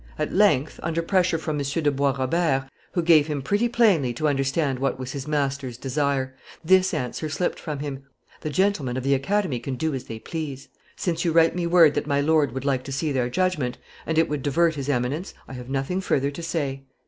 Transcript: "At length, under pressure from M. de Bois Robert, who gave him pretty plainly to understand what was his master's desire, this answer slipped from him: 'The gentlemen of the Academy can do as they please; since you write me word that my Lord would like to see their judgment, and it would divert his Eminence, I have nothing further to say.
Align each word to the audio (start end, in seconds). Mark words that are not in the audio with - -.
"At 0.17 0.33
length, 0.33 0.79
under 0.81 1.03
pressure 1.03 1.37
from 1.37 1.59
M. 1.59 1.63
de 1.63 1.91
Bois 1.91 2.15
Robert, 2.17 2.67
who 2.93 3.03
gave 3.03 3.27
him 3.27 3.43
pretty 3.43 3.69
plainly 3.69 4.13
to 4.15 4.27
understand 4.27 4.79
what 4.79 4.97
was 4.97 5.11
his 5.11 5.27
master's 5.27 5.77
desire, 5.77 6.33
this 6.65 6.91
answer 6.91 7.29
slipped 7.29 7.59
from 7.59 7.77
him: 7.77 8.01
'The 8.39 8.49
gentlemen 8.49 8.97
of 8.97 9.03
the 9.03 9.13
Academy 9.13 9.59
can 9.59 9.75
do 9.75 9.93
as 9.93 10.05
they 10.05 10.17
please; 10.17 10.69
since 10.95 11.23
you 11.23 11.31
write 11.31 11.55
me 11.55 11.67
word 11.67 11.93
that 11.93 12.07
my 12.07 12.19
Lord 12.19 12.51
would 12.51 12.65
like 12.65 12.83
to 12.85 12.91
see 12.91 13.11
their 13.11 13.29
judgment, 13.29 13.77
and 14.07 14.17
it 14.17 14.27
would 14.27 14.41
divert 14.41 14.73
his 14.73 14.89
Eminence, 14.89 15.35
I 15.47 15.53
have 15.53 15.69
nothing 15.69 16.01
further 16.01 16.31
to 16.31 16.41
say. 16.41 16.85